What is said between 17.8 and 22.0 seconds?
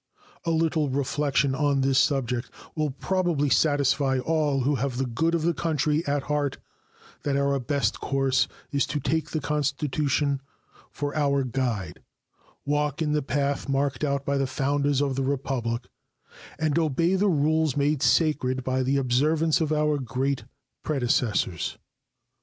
sacred by the observance of our great predecessors.